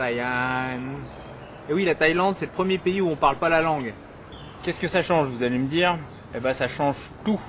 [0.00, 3.92] Et oui, la Thaïlande, c'est le premier pays où on parle pas la langue.
[4.62, 5.98] Qu'est-ce que ça change, vous allez me dire?
[6.34, 7.40] Eh ben, ça change tout.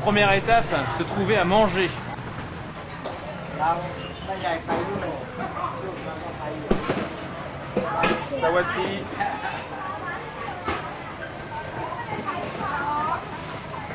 [0.00, 0.64] Première étape,
[0.96, 1.90] se trouver à manger.
[8.40, 9.02] Sawati.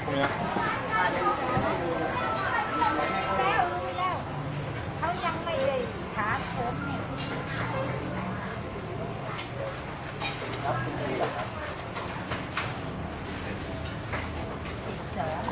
[0.05, 0.27] Combien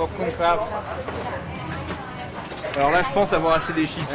[0.08, 0.59] Popcorn.
[2.77, 4.08] Alors là, je pense avoir acheté des chips.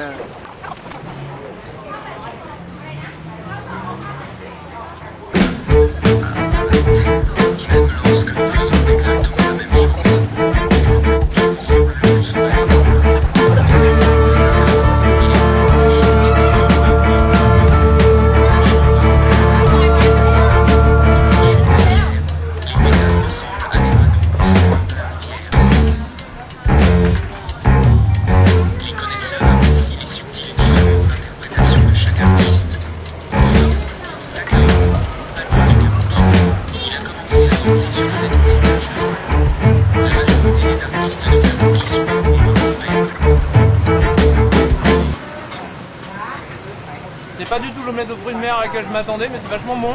[47.36, 49.50] C'est pas du tout l'omelette aux fruits de mer à laquelle je m'attendais, mais c'est
[49.50, 49.94] vachement bon.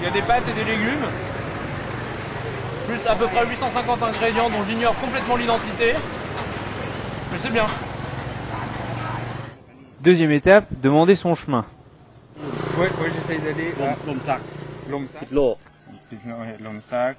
[0.00, 1.06] Il y a des pâtes et des légumes.
[2.88, 5.94] Plus à peu près 850 ingrédients dont j'ignore complètement l'identité.
[7.32, 7.66] Mais c'est bien.
[10.00, 11.64] Deuxième étape, demander son chemin.
[12.78, 13.74] Ouais, ouais, j'essaye d'aller
[16.08, 17.12] ติโนเห็ดลมซัก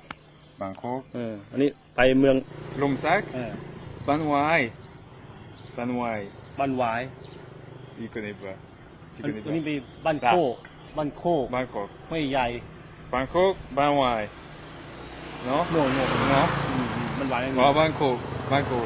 [0.60, 2.36] บางโคกเอออันนี้ไปเมือง
[2.82, 3.22] ลมซัก
[4.08, 4.62] บ้านวาย
[5.78, 6.20] บ้านวาย
[6.60, 7.02] บ้านวาย
[8.00, 8.58] อีกคนอีกบ้าง
[9.24, 9.70] อันนี้ไป
[10.06, 10.54] บ้านโคก
[10.98, 12.48] บ้านโคกบ้านโคกไม่ใหญ่
[13.14, 14.24] บางโคกบ้านวาย
[15.46, 16.48] เนาะโน่โน่เนาะ
[17.18, 18.18] มันวายอ๋อบ้านโคก
[18.52, 18.86] บ้านโคก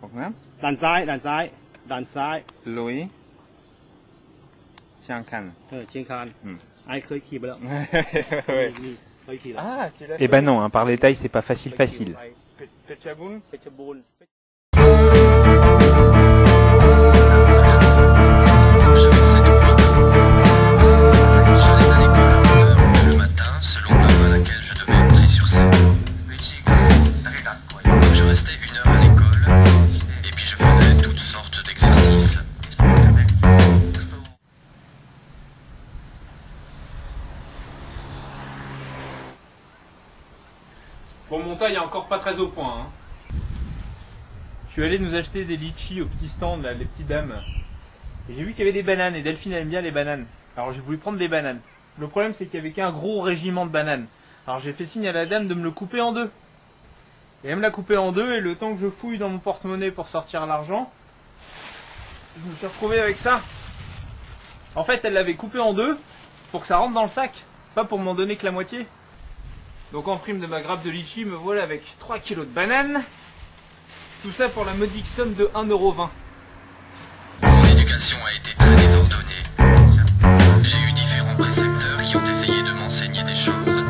[0.00, 0.28] บอกนะ
[0.62, 1.44] ด่านซ้ายด่านซ้าย
[1.90, 2.36] ด่านซ้าย
[2.78, 2.96] ลุย
[5.02, 6.56] เชียงคันเออเชียงคันอืม
[9.58, 9.88] Ah,
[10.18, 12.16] Eh ben non, hein, par les tailles, c'est pas facile facile.
[41.30, 42.80] Bon, mon taille est encore pas très au point.
[42.80, 42.86] hein.
[44.68, 47.34] Je suis allé nous acheter des litchis au petit stand, là, les petites dames.
[48.30, 50.26] Et j'ai vu qu'il y avait des bananes, et Delphine aime bien les bananes.
[50.56, 51.60] Alors j'ai voulu prendre des bananes.
[51.98, 54.06] Le problème, c'est qu'il y avait qu'un gros régiment de bananes.
[54.46, 56.30] Alors j'ai fait signe à la dame de me le couper en deux.
[57.44, 59.38] Et elle me l'a coupé en deux, et le temps que je fouille dans mon
[59.38, 60.90] porte-monnaie pour sortir l'argent,
[62.42, 63.42] je me suis retrouvé avec ça.
[64.74, 65.98] En fait, elle l'avait coupé en deux
[66.52, 67.32] pour que ça rentre dans le sac,
[67.74, 68.86] pas pour m'en donner que la moitié.
[69.92, 73.02] Donc en prime de ma grappe de litchi, me voilà avec 3 kg de bananes.
[74.22, 76.08] Tout ça pour la modique somme de 1,20€.
[77.42, 79.42] Mon éducation a été très désordonnée.
[80.62, 83.82] J'ai eu différents précepteurs qui ont essayé de m'enseigner des choses.